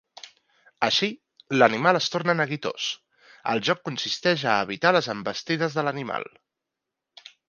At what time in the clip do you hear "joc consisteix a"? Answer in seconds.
3.69-4.55